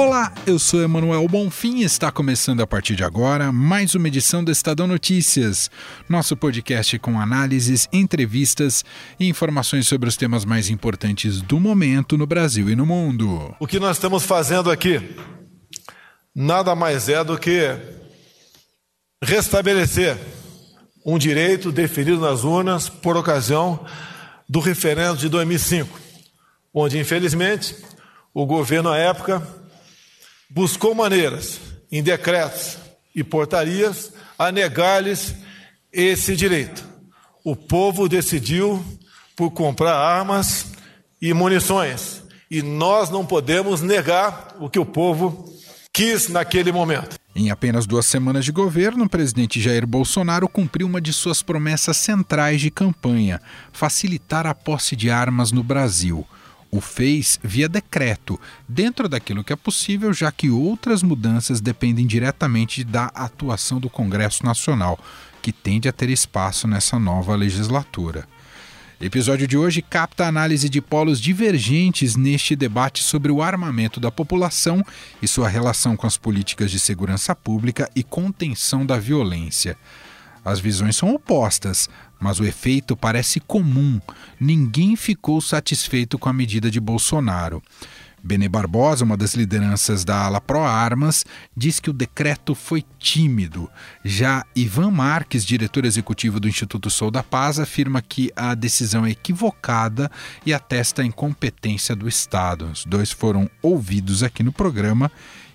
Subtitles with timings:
[0.00, 4.44] Olá, eu sou Emanuel Bonfim e está começando a partir de agora mais uma edição
[4.44, 5.68] do Estadão Notícias,
[6.08, 8.84] nosso podcast com análises, entrevistas
[9.18, 13.56] e informações sobre os temas mais importantes do momento no Brasil e no mundo.
[13.58, 15.16] O que nós estamos fazendo aqui
[16.32, 17.76] nada mais é do que
[19.20, 20.16] restabelecer
[21.04, 23.84] um direito definido nas urnas por ocasião
[24.48, 25.98] do referendo de 2005,
[26.72, 27.74] onde infelizmente
[28.32, 29.57] o governo à época
[30.50, 32.78] buscou maneiras, em decretos
[33.14, 35.34] e portarias, a negar-lhes
[35.92, 36.86] esse direito.
[37.44, 38.84] O povo decidiu
[39.36, 40.72] por comprar armas
[41.20, 45.52] e munições, e nós não podemos negar o que o povo
[45.92, 47.18] quis naquele momento.
[47.34, 51.96] Em apenas duas semanas de governo, o presidente Jair Bolsonaro cumpriu uma de suas promessas
[51.96, 53.40] centrais de campanha:
[53.72, 56.26] facilitar a posse de armas no Brasil
[56.70, 58.38] o fez via decreto,
[58.68, 64.44] dentro daquilo que é possível, já que outras mudanças dependem diretamente da atuação do Congresso
[64.44, 64.98] Nacional,
[65.40, 68.26] que tende a ter espaço nessa nova legislatura.
[69.00, 74.10] Episódio de hoje capta a análise de polos divergentes neste debate sobre o armamento da
[74.10, 74.84] população
[75.22, 79.76] e sua relação com as políticas de segurança pública e contenção da violência.
[80.44, 81.88] As visões são opostas,
[82.20, 84.00] mas o efeito parece comum.
[84.40, 87.62] Ninguém ficou satisfeito com a medida de Bolsonaro.
[88.22, 91.24] Bene Barbosa, uma das lideranças da ala pró-armas,
[91.56, 93.70] diz que o decreto foi tímido.
[94.04, 99.10] Já Ivan Marques, diretor executivo do Instituto Sou da Paz, afirma que a decisão é
[99.10, 100.10] equivocada
[100.44, 102.70] e atesta a incompetência do Estado.
[102.72, 105.10] Os dois foram ouvidos aqui no programa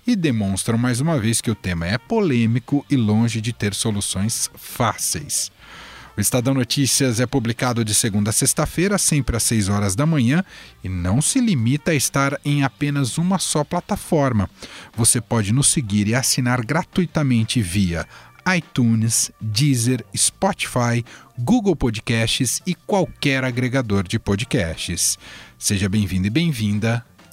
[0.06, 4.50] e demonstram mais uma vez que o tema é polêmico e longe de ter soluções
[4.56, 5.52] fáceis.
[6.16, 10.44] O Estadão Notícias é publicado de segunda a sexta-feira, sempre às 6 horas da manhã,
[10.84, 14.48] e não se limita a estar em apenas uma só plataforma.
[14.96, 18.08] Você pode nos seguir e assinar gratuitamente via
[18.56, 21.04] iTunes, Deezer, Spotify,
[21.40, 25.18] Google Podcasts e qualquer agregador de podcasts.
[25.58, 27.04] Seja bem-vindo e bem-vinda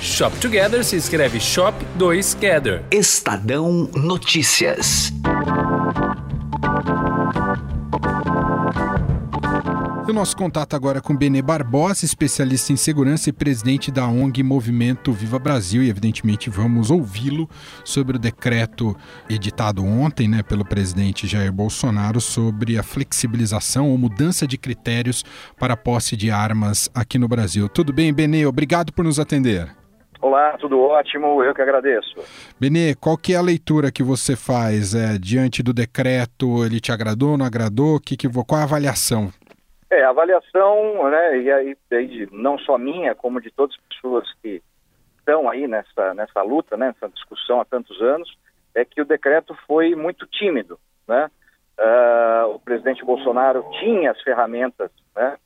[0.00, 2.82] Shop Together se escreve Shop 2 Gather.
[2.90, 5.12] Estadão Notícias.
[10.18, 15.38] Nosso contato agora com Benê Barbosa, especialista em segurança e presidente da ONG Movimento Viva
[15.38, 17.48] Brasil, e evidentemente vamos ouvi-lo
[17.84, 18.96] sobre o decreto
[19.30, 25.24] editado ontem né, pelo presidente Jair Bolsonaro sobre a flexibilização ou mudança de critérios
[25.56, 27.68] para a posse de armas aqui no Brasil.
[27.68, 28.44] Tudo bem, Benê?
[28.44, 29.68] Obrigado por nos atender.
[30.20, 32.16] Olá, tudo ótimo, eu que agradeço.
[32.58, 36.64] Benê, qual que é a leitura que você faz é, diante do decreto?
[36.64, 38.00] Ele te agradou, não agradou?
[38.00, 39.30] Que, que, qual a avaliação?
[39.90, 44.30] É, a avaliação, né, e aí, aí não só minha, como de todas as pessoas
[44.42, 44.62] que
[45.18, 48.36] estão aí nessa, nessa luta, né, nessa discussão há tantos anos,
[48.74, 51.30] é que o decreto foi muito tímido, né?
[51.78, 55.36] Uh, o presidente Bolsonaro tinha as ferramentas, né,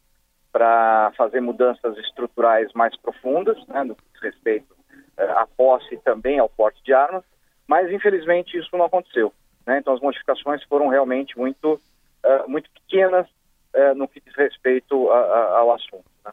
[0.51, 5.99] para fazer mudanças estruturais mais profundas, né, no que diz respeito uh, à posse e
[5.99, 7.23] também ao porte de armas,
[7.69, 9.33] mas infelizmente isso não aconteceu.
[9.67, 9.79] Né?
[9.79, 13.27] Então as modificações foram realmente muito, uh, muito pequenas,
[13.75, 16.05] é, no que diz respeito a, a, ao assunto.
[16.25, 16.33] Né?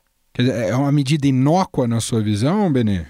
[0.69, 3.05] é uma medida inócua na sua visão, Benê?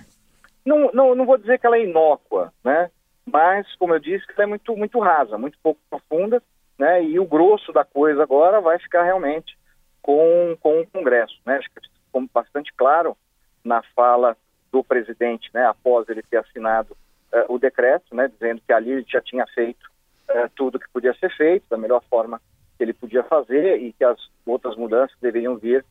[0.65, 2.89] Não, não, não vou dizer que ela é inócua, né?
[3.25, 6.41] mas, como eu disse, ela é muito, muito rasa, muito pouco profunda,
[6.77, 7.03] né?
[7.03, 9.57] e o grosso da coisa agora vai ficar realmente
[10.01, 11.35] com, com o Congresso.
[11.45, 11.57] Né?
[11.57, 13.15] Acho que ficou bastante claro
[13.63, 14.35] na fala
[14.71, 16.95] do presidente, né, após ele ter assinado
[17.33, 19.83] uh, o decreto, né, dizendo que ali ele já tinha feito
[20.29, 22.41] uh, tudo que podia ser feito da melhor forma
[22.79, 25.81] que ele podia fazer e que as outras mudanças deveriam vir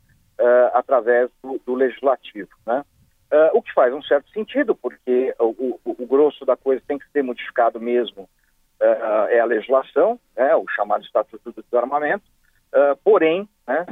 [0.40, 2.48] uh, através do, do legislativo.
[2.66, 2.82] Né?
[3.30, 6.98] Uh, o que faz um certo sentido, porque o, o, o, grosso da coisa tem
[6.98, 12.24] que ser modificado mesmo, uh, é a legislação, né, o chamado Estatuto do Desarmamento,
[13.02, 13.86] porém, né,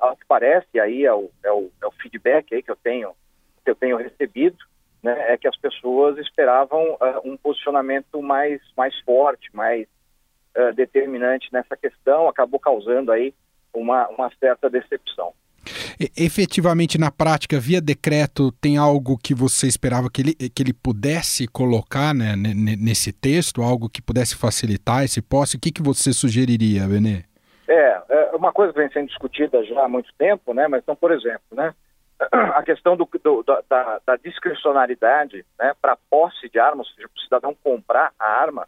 [0.00, 3.12] ao que parece, aí é o, é o, é o feedback aí que eu tenho,
[3.64, 4.56] que eu tenho recebido,
[5.02, 9.88] né, é que as pessoas esperavam um posicionamento mais, mais forte, mais
[10.56, 13.34] uh, determinante nessa questão, acabou causando aí
[13.72, 15.32] uma, uma certa decepção.
[16.00, 20.72] E, efetivamente, na prática, via decreto, tem algo que você esperava que ele, que ele
[20.72, 25.56] pudesse colocar né, nesse texto, algo que pudesse facilitar esse posse?
[25.56, 27.24] O que, que você sugeriria, Benê?
[27.68, 30.66] É, é uma coisa que vem sendo discutida já há muito tempo, né?
[30.66, 31.74] Mas então, por exemplo, né?
[32.54, 37.18] A questão do, do da, da, discricionariedade né, para posse de armas, ou seja, para
[37.18, 38.66] o cidadão comprar a arma,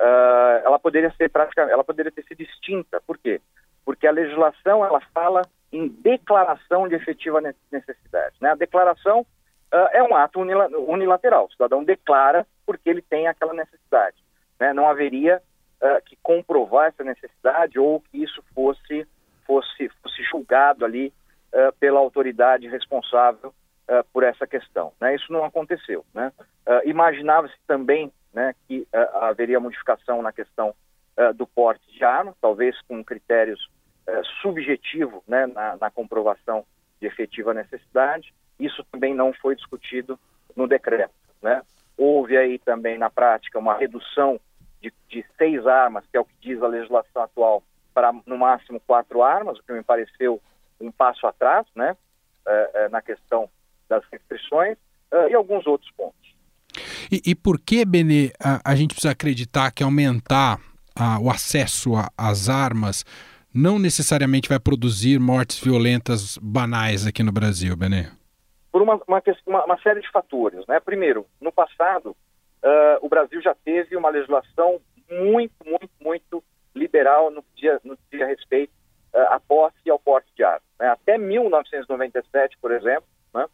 [0.00, 3.00] uh, ela poderia ser praticamente, ela poderia ter sido distinta.
[3.06, 3.40] Por quê?
[3.84, 5.42] Porque a legislação ela fala
[5.72, 7.40] em declaração de efetiva
[7.70, 8.36] necessidade.
[8.40, 8.50] Né?
[8.50, 11.46] A declaração uh, é um ato unilateral.
[11.46, 14.16] O cidadão declara porque ele tem aquela necessidade.
[14.58, 14.72] Né?
[14.72, 15.42] Não haveria
[15.82, 19.06] uh, que comprovar essa necessidade ou que isso fosse,
[19.46, 21.12] fosse, fosse julgado ali
[21.52, 23.52] uh, pela autoridade responsável
[24.12, 24.92] por essa questão.
[25.00, 25.14] Né?
[25.14, 26.04] Isso não aconteceu.
[26.12, 26.30] Né?
[26.84, 28.86] Imaginava-se também né, que
[29.20, 30.74] haveria modificação na questão
[31.34, 33.68] do porte de arma, talvez com critérios
[34.08, 36.64] é, subjetivo né, na, na, comprovação
[36.98, 38.32] de efetiva necessidade.
[38.58, 40.18] Isso também não foi discutido
[40.56, 41.12] no decreto.
[41.42, 41.60] Né?
[41.94, 44.40] Houve aí também, na prática, uma redução
[44.80, 48.80] de, de seis armas, que é o que diz a legislação atual, para no máximo
[48.80, 50.40] quatro armas, o que me pareceu
[50.80, 51.94] um passo atrás né,
[52.46, 53.50] é, é, na questão
[53.90, 54.78] das restrições,
[55.30, 56.27] e alguns outros pontos.
[57.10, 60.58] E, e por que, Benê, a, a, gente precisa acreditar que aumentar
[60.94, 63.04] a, o acesso às armas
[63.54, 68.06] não necessariamente vai produzir mortes violentas banais aqui no Brasil, Benê?
[68.70, 70.66] Por uma, uma, uma série de fatores.
[70.66, 70.78] Né?
[70.80, 74.80] Primeiro, no passado, uh, o Brasil já teve uma legislação
[75.10, 76.44] muito, muito, muito
[76.74, 78.72] liberal no que dia, no dia respeito
[79.14, 80.62] uh, à posse e ao porte de armas.
[80.78, 80.88] Né?
[80.88, 83.44] Até 1997, por exemplo, né?
[83.44, 83.48] uh,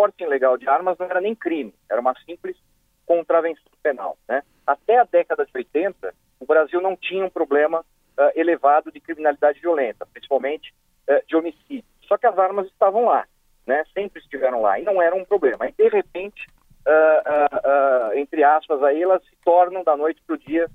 [0.00, 2.56] porte ilegal de armas não era nem crime, era uma simples
[3.04, 4.16] contravenção penal.
[4.26, 4.42] Né?
[4.66, 9.60] Até a década de 80, o Brasil não tinha um problema uh, elevado de criminalidade
[9.60, 10.72] violenta, principalmente
[11.06, 11.84] uh, de homicídio.
[12.08, 13.26] Só que as armas estavam lá,
[13.66, 13.84] né?
[13.92, 15.68] sempre estiveram lá, e não era um problema.
[15.68, 16.46] E, de repente,
[16.86, 20.66] uh, entre aspas, aí elas se tornam, da noite para o dia,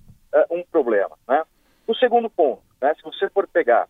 [0.52, 1.18] um problema.
[1.28, 1.44] Né?
[1.88, 2.94] O segundo ponto, né?
[2.94, 3.88] se você for pegar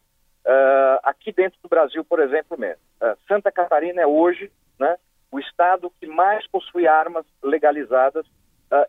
[1.03, 2.79] aqui dentro do Brasil, por exemplo, mesmo,
[3.27, 4.97] Santa Catarina é hoje né,
[5.35, 8.25] o estado que mais possui armas legalizadas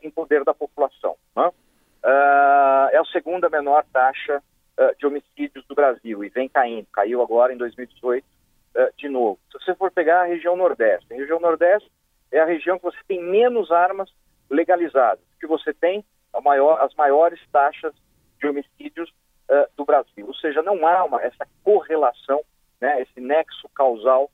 [0.03, 1.17] em poder da população.
[1.37, 1.51] Né?
[2.07, 4.43] uh, é a segunda menor taxa
[4.79, 6.87] uh, de homicídios do Brasil e vem caindo.
[6.93, 8.29] Caiu agora em 2018 uh,
[8.77, 9.39] ah, de novo.
[9.51, 11.91] Se você for pegar a região Nordeste, a região Nordeste
[12.31, 14.11] é a região que você tem menos armas
[14.49, 16.05] legalizadas, que você tem
[16.43, 17.95] maior, as maiores taxas
[18.39, 19.13] de homicídios
[19.77, 20.27] do Brasil.
[20.27, 22.43] Ou seja, não há uma, essa correlação,
[22.81, 24.31] né, esse nexo causal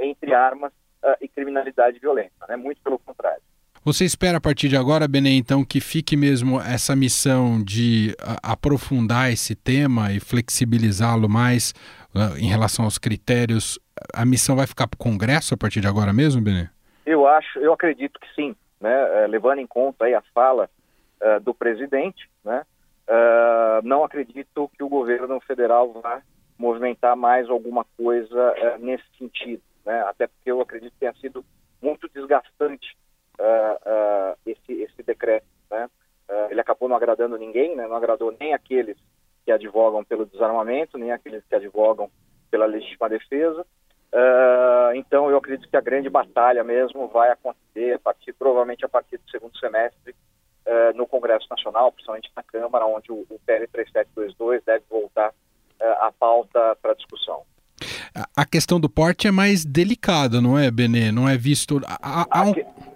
[0.00, 0.72] entre armas
[1.20, 2.46] e criminalidade violenta.
[2.48, 2.56] Né?
[2.56, 3.40] Muito pelo contrário.
[3.84, 9.30] Você espera a partir de agora, Benê, então, que fique mesmo essa missão de aprofundar
[9.30, 11.72] esse tema e flexibilizá-lo mais
[12.12, 13.78] uh, em relação aos critérios?
[14.12, 16.68] A missão vai ficar para o Congresso a partir de agora mesmo, Benê?
[17.06, 19.24] Eu acho, eu acredito que sim, né?
[19.24, 20.68] Uh, levando em conta a fala
[21.22, 22.64] uh, do presidente, né?
[23.08, 26.20] Eh, não acredito que o governo federal vá
[26.58, 30.02] movimentar mais alguma coisa nesse sentido, né?
[30.02, 31.44] Até porque eu acredito que tenha sido
[31.80, 32.96] muito desgastante
[33.38, 35.46] uh, uh, esse, esse decreto.
[35.70, 35.88] Né?
[36.28, 37.86] Uh, ele acabou não agradando ninguém, né?
[37.86, 38.98] não agradou nem aqueles
[39.44, 42.10] que advogam pelo desarmamento, nem aqueles que advogam
[42.50, 43.64] pela legítima defesa.
[44.96, 49.18] então, eu acredito que a grande batalha mesmo vai acontecer a partir, provavelmente a partir
[49.18, 50.14] do segundo semestre
[50.96, 55.32] no Congresso Nacional, principalmente na Câmara, onde o, o PL 3722 deve voltar
[55.78, 57.44] à pauta para discussão.
[58.34, 61.12] A questão do porte é mais delicada, não é, Benê?
[61.12, 61.80] Não é visto.
[61.86, 62.52] Há, há um...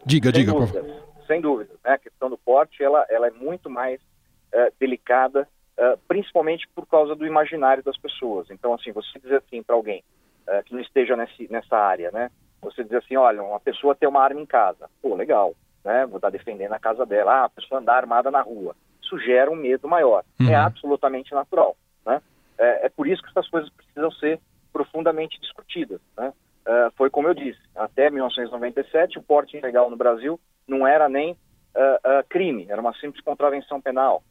[0.06, 1.26] Diga, sem diga, dúvida, por favor.
[1.26, 1.74] Sem dúvida.
[1.84, 1.92] Né?
[1.92, 5.46] A questão do porte ela, ela é muito mais uh, delicada,
[5.78, 8.50] uh, principalmente por causa do imaginário das pessoas.
[8.50, 10.02] Então, assim, você dizer assim para alguém
[10.48, 12.30] uh, que não esteja nesse, nessa área, né?
[12.62, 14.88] Você dizer assim, olha, uma pessoa tem uma arma em casa.
[15.02, 16.06] Pô, legal, né?
[16.06, 17.42] Vou estar defendendo a casa dela.
[17.42, 18.74] Ah, a pessoa andar armada na rua.
[19.02, 20.24] Isso gera um medo maior.
[20.38, 20.50] É uhum.
[20.50, 22.20] É absolutamente natural, né?
[22.58, 24.40] É, é por isso que essas coisas precisam ser
[24.72, 26.00] profundamente discutidas.
[26.16, 26.32] Né?
[26.66, 31.32] Uh, foi como eu disse, até 1997 o porte ilegal no Brasil não era nem
[31.32, 34.22] uh, uh, crime, era uma simples contravenção penal.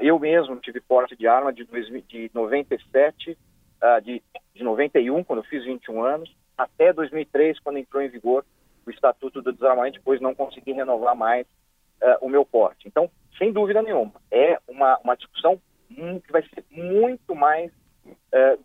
[0.00, 1.64] eu mesmo tive porte de arma de,
[2.06, 3.38] de 97,
[4.02, 4.22] de,
[4.54, 8.44] de 91, quando eu fiz 21 anos, até 2003, quando entrou em vigor
[8.86, 11.46] o Estatuto do Desarmamento, depois não consegui renovar mais
[12.20, 12.86] o meu porte.
[12.86, 17.70] Então, sem dúvida nenhuma, é uma, uma discussão que vai ser muito mais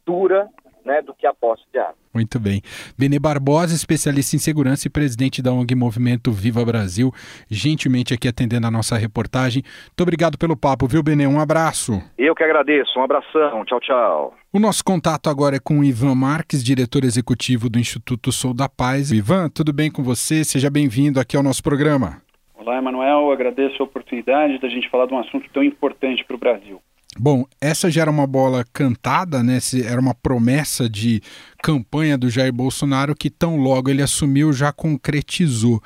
[0.06, 0.50] dura
[0.86, 1.96] né, do que a posse de armas.
[2.14, 2.62] Muito bem.
[2.98, 7.12] Benê Barbosa, especialista em segurança e presidente da ONG Movimento Viva Brasil,
[7.50, 9.64] gentilmente aqui atendendo a nossa reportagem.
[9.64, 11.26] Muito obrigado pelo papo, viu, Benê?
[11.26, 12.02] Um abraço.
[12.18, 13.00] Eu que agradeço.
[13.00, 13.66] Um abração.
[13.66, 14.34] Tchau, tchau.
[14.52, 18.70] O nosso contato agora é com o Ivan Marques, diretor executivo do Instituto Sou da
[18.70, 19.12] Paz.
[19.12, 20.44] Ivan, tudo bem com você?
[20.44, 22.22] Seja bem-vindo aqui ao nosso programa.
[22.54, 23.32] Olá, Emanuel.
[23.32, 26.80] Agradeço a oportunidade da gente falar de um assunto tão importante para o Brasil.
[27.20, 29.60] Bom, essa já era uma bola cantada, né?
[29.86, 31.22] Era uma promessa de
[31.62, 35.80] campanha do Jair Bolsonaro que tão logo ele assumiu já concretizou.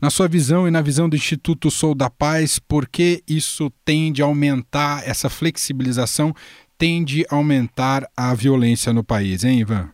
[0.00, 4.22] Na sua visão e na visão do Instituto Sou da Paz, por que isso tende
[4.22, 6.34] a aumentar essa flexibilização,
[6.76, 9.90] tende a aumentar a violência no país, hein, Ivan?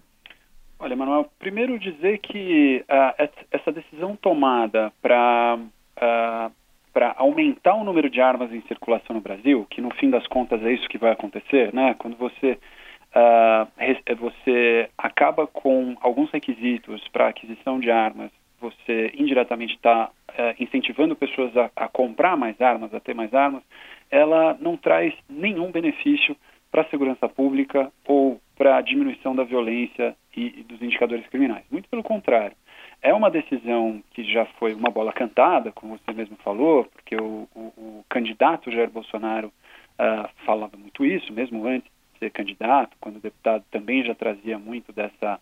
[0.78, 6.52] Olha, Manuel, primeiro dizer que uh, essa decisão tomada para uh,
[6.92, 10.62] para aumentar o número de armas em circulação no Brasil, que no fim das contas
[10.64, 11.94] é isso que vai acontecer, né?
[11.98, 12.58] Quando você
[13.14, 18.30] uh, você acaba com alguns requisitos para aquisição de armas,
[18.60, 23.62] você indiretamente está uh, incentivando pessoas a, a, comprar mais armas, a ter mais armas,
[24.10, 26.36] ela não traz nenhum benefício
[26.70, 31.64] para a segurança pública ou para a diminuição da violência e, e dos indicadores criminais.
[31.70, 32.54] Muito pelo contrário
[33.02, 37.48] é uma decisão que já foi uma bola cantada, como você mesmo falou, porque o,
[37.54, 43.20] o, o candidato Jair Bolsonaro uh, falava muito isso, mesmo antes de ser candidato, quando
[43.20, 45.40] deputado também já trazia muito dessa,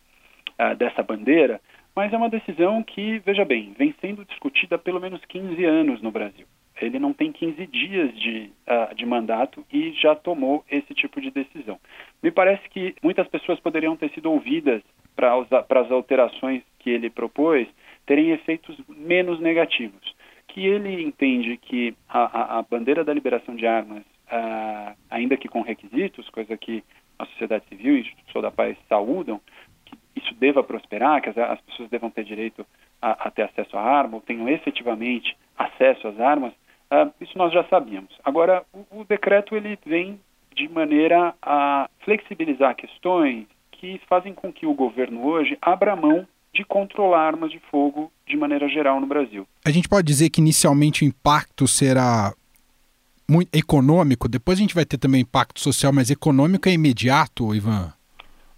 [0.58, 1.60] uh, dessa bandeira,
[1.96, 6.00] mas é uma decisão que, veja bem, vem sendo discutida há pelo menos 15 anos
[6.00, 6.46] no Brasil.
[6.80, 11.32] Ele não tem 15 dias de, uh, de mandato e já tomou esse tipo de
[11.32, 11.76] decisão.
[12.22, 14.80] Me parece que muitas pessoas poderiam ter sido ouvidas
[15.16, 17.68] para as alterações que ele propôs
[18.06, 20.14] terem efeitos menos negativos.
[20.46, 24.02] Que ele entende que a, a, a bandeira da liberação de armas,
[24.32, 26.82] uh, ainda que com requisitos, coisa que
[27.18, 29.38] a sociedade civil e o Instituto da Paz saúdam,
[29.84, 32.64] que isso deva prosperar, que as, as pessoas devam ter direito
[33.02, 36.54] a, a, ter acesso à arma, ou tenham efetivamente acesso às armas,
[36.90, 38.18] uh, isso nós já sabíamos.
[38.24, 40.18] Agora, o, o decreto ele vem
[40.54, 46.26] de maneira a flexibilizar questões, que fazem com que o governo hoje abra mão
[46.58, 49.46] de controlar armas de fogo de maneira geral no Brasil.
[49.64, 52.34] A gente pode dizer que inicialmente o impacto será
[53.30, 57.92] muito econômico, depois a gente vai ter também impacto social, mas econômico é imediato, Ivan?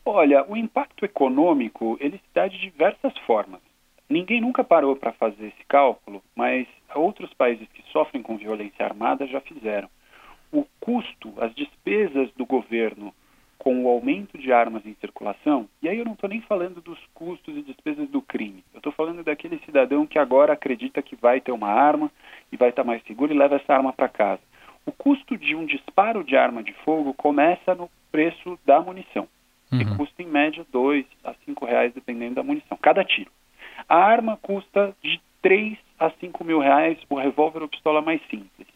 [0.02, 3.60] Olha, o impacto econômico ele se dá de diversas formas.
[4.08, 9.26] Ninguém nunca parou para fazer esse cálculo, mas outros países que sofrem com violência armada
[9.26, 9.90] já fizeram.
[10.50, 13.12] O custo, as despesas do governo
[13.60, 16.98] com o aumento de armas em circulação, e aí eu não estou nem falando dos
[17.12, 21.42] custos e despesas do crime, eu estou falando daquele cidadão que agora acredita que vai
[21.42, 22.10] ter uma arma
[22.50, 24.40] e vai estar mais seguro e leva essa arma para casa.
[24.86, 29.28] O custo de um disparo de arma de fogo começa no preço da munição,
[29.70, 29.78] uhum.
[29.78, 33.30] que custa em média dois a cinco reais, dependendo da munição, cada tiro.
[33.86, 38.66] A arma custa de 3 a 5 mil reais o revólver ou pistola mais simples,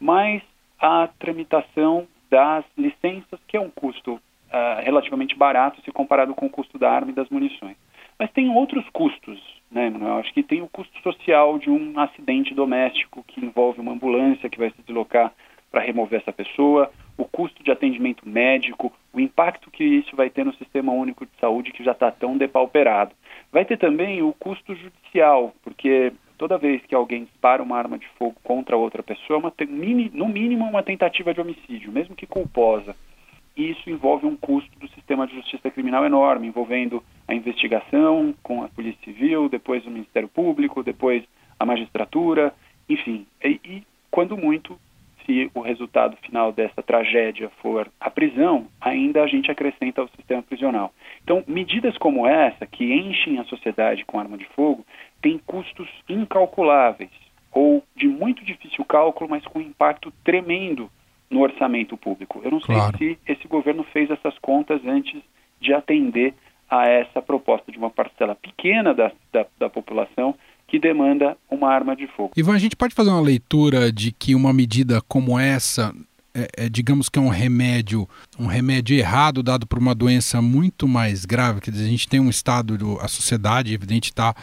[0.00, 0.42] mais
[0.80, 4.20] a tramitação das licenças, que é um custo
[4.52, 7.76] uh, relativamente barato se comparado com o custo da arma e das munições.
[8.18, 9.40] Mas tem outros custos,
[9.70, 10.18] né, Manuel?
[10.18, 14.58] Acho que tem o custo social de um acidente doméstico que envolve uma ambulância que
[14.58, 15.32] vai se deslocar
[15.70, 20.44] para remover essa pessoa, o custo de atendimento médico, o impacto que isso vai ter
[20.44, 23.12] no sistema único de saúde que já está tão depauperado.
[23.50, 28.06] Vai ter também o custo judicial, porque toda vez que alguém dispara uma arma de
[28.18, 29.52] fogo contra outra pessoa, uma,
[30.12, 32.94] no mínimo uma tentativa de homicídio, mesmo que culposa
[33.56, 38.68] isso envolve um custo do sistema de justiça criminal enorme, envolvendo a investigação com a
[38.68, 41.22] Polícia Civil, depois o Ministério Público, depois
[41.58, 42.54] a magistratura,
[42.88, 43.26] enfim.
[43.44, 44.78] E, e quando muito,
[45.24, 50.42] se o resultado final dessa tragédia for a prisão, ainda a gente acrescenta ao sistema
[50.42, 50.92] prisional.
[51.22, 54.84] Então, medidas como essa, que enchem a sociedade com arma de fogo,
[55.20, 57.10] têm custos incalculáveis
[57.52, 60.90] ou de muito difícil cálculo, mas com impacto tremendo
[61.32, 62.40] no orçamento público.
[62.44, 62.96] Eu não claro.
[62.98, 65.20] sei se esse governo fez essas contas antes
[65.60, 66.34] de atender
[66.70, 70.34] a essa proposta de uma parcela pequena da, da, da população
[70.66, 72.32] que demanda uma arma de fogo.
[72.36, 75.94] Ivan, a gente pode fazer uma leitura de que uma medida como essa
[76.34, 78.08] é, é, digamos que é um remédio,
[78.38, 81.60] um remédio errado dado por uma doença muito mais grave.
[81.60, 84.34] Quer dizer, a gente tem um estado, do, a sociedade, evidente, está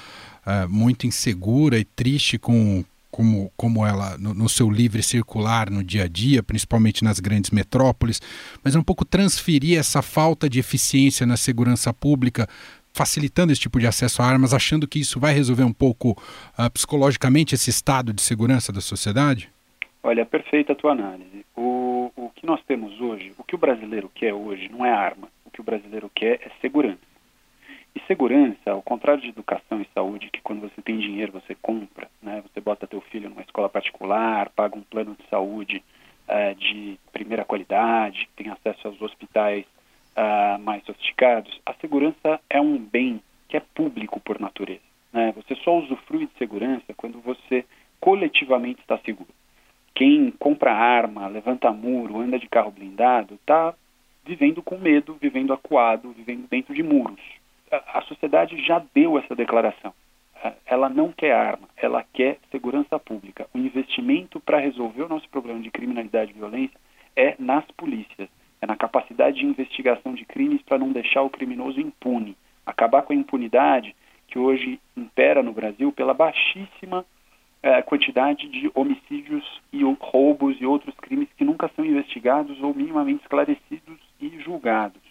[0.46, 5.84] é, muito insegura e triste com, como, como ela no, no, seu livre circular no
[5.84, 8.22] dia a dia, principalmente nas grandes metrópoles,
[8.64, 12.48] mas é um pouco transferir essa falta de eficiência na segurança pública,
[12.94, 16.70] facilitando esse tipo de acesso a armas, achando que isso vai resolver um pouco uh,
[16.72, 19.50] psicologicamente esse estado de segurança da sociedade?
[20.02, 21.46] Olha, perfeita a tua análise.
[21.56, 25.28] O, o que nós temos hoje, o que o brasileiro quer hoje não é arma.
[25.46, 27.09] O que o brasileiro quer é segurança.
[27.96, 32.10] E segurança, ao contrário de educação e saúde, que quando você tem dinheiro você compra,
[32.22, 32.44] né?
[32.48, 35.84] Você bota teu filho numa escola particular, paga um plano de saúde
[36.28, 39.66] uh, de primeira qualidade, tem acesso aos hospitais
[40.16, 41.60] uh, mais sofisticados.
[41.66, 44.82] A segurança é um bem que é público por natureza.
[45.12, 45.34] Né?
[45.36, 47.66] Você só usufrui de segurança quando você
[48.00, 49.30] coletivamente está seguro.
[49.96, 53.74] Quem compra arma, levanta muro, anda de carro blindado, está
[54.24, 57.20] vivendo com medo, vivendo acuado, vivendo dentro de muros.
[57.72, 59.94] A, sociedade já deu essa declaração.
[60.66, 63.48] Ela não quer arma, ela quer segurança pública.
[63.54, 66.80] O investimento para resolver o nosso problema de criminalidade e violência
[67.16, 68.30] é nas polícias,
[68.62, 72.38] é na capacidade de investigação de crimes para não deixar o criminoso impune.
[72.66, 73.96] Acabar com a impunidade
[74.28, 77.06] que hoje impera no Brasil pela baixíssima
[77.62, 83.22] é, quantidade de homicídios e roubos e outros crimes que nunca são investigados ou minimamente
[83.22, 85.09] esclarecidos e julgados.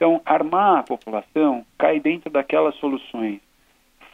[0.00, 3.38] Então, armar a população cai dentro daquelas soluções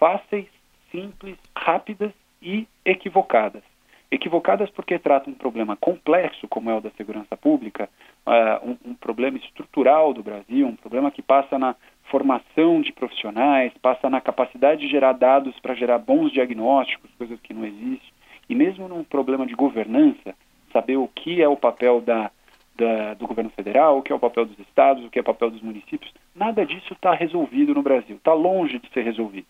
[0.00, 0.48] fáceis,
[0.90, 2.10] simples, rápidas
[2.42, 3.62] e equivocadas.
[4.10, 7.88] Equivocadas porque tratam um problema complexo, como é o da segurança pública,
[8.26, 11.76] uh, um, um problema estrutural do Brasil, um problema que passa na
[12.10, 17.54] formação de profissionais, passa na capacidade de gerar dados para gerar bons diagnósticos, coisas que
[17.54, 18.12] não existem.
[18.48, 20.34] E mesmo num problema de governança,
[20.72, 22.32] saber o que é o papel da,
[22.76, 25.24] da, do governo federal, o que é o papel dos estados, o que é o
[25.24, 29.46] papel dos municípios, nada disso está resolvido no Brasil, está longe de ser resolvido.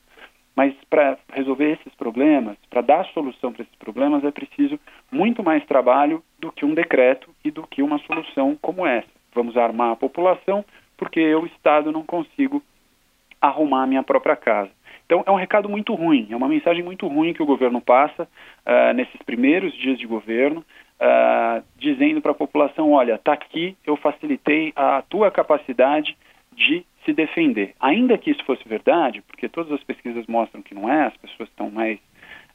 [0.54, 4.80] Mas para resolver esses problemas, para dar solução para esses problemas, é preciso
[5.12, 9.08] muito mais trabalho do que um decreto e do que uma solução como essa.
[9.34, 10.64] Vamos armar a população,
[10.96, 12.62] porque eu, Estado, não consigo
[13.38, 14.70] arrumar a minha própria casa.
[15.04, 18.24] Então, é um recado muito ruim, é uma mensagem muito ruim que o governo passa
[18.24, 20.64] uh, nesses primeiros dias de governo,
[21.00, 26.16] uh, dizendo para a população: olha, está aqui, eu facilitei a tua capacidade
[26.52, 27.74] de se defender.
[27.80, 31.48] Ainda que isso fosse verdade, porque todas as pesquisas mostram que não é, as pessoas
[31.48, 31.98] estão mais,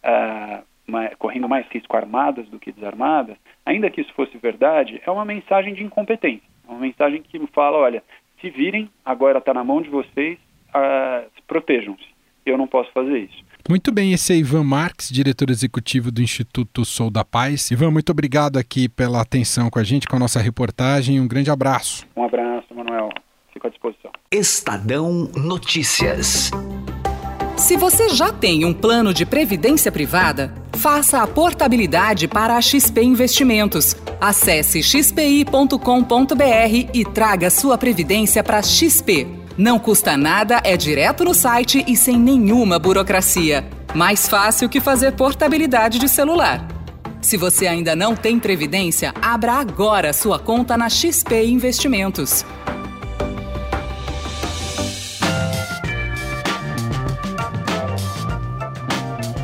[0.03, 5.11] uh, mais correndo mais risco armadas do que desarmadas, ainda que isso fosse verdade, é
[5.11, 6.45] uma mensagem de incompetência.
[6.67, 8.03] É uma mensagem que fala: olha,
[8.39, 10.37] se virem, agora está na mão de vocês,
[10.69, 12.10] uh, protejam-se.
[12.45, 13.51] Eu não posso fazer isso.
[13.69, 17.69] Muito bem, esse é Ivan Marques, diretor executivo do Instituto Sou da Paz.
[17.69, 21.19] Ivan, muito obrigado aqui pela atenção com a gente, com a nossa reportagem.
[21.19, 22.07] Um grande abraço.
[22.15, 23.09] Um abraço, Manuel.
[23.53, 24.11] Fico à disposição.
[24.31, 26.51] Estadão Notícias.
[27.55, 33.03] Se você já tem um plano de previdência privada, faça a portabilidade para a XP
[33.03, 33.95] Investimentos.
[34.19, 35.75] Acesse xpi.com.br
[36.93, 39.40] e traga sua previdência para XP.
[39.61, 43.63] Não custa nada, é direto no site e sem nenhuma burocracia.
[43.93, 46.67] Mais fácil que fazer portabilidade de celular.
[47.21, 52.43] Se você ainda não tem previdência, abra agora sua conta na XP Investimentos.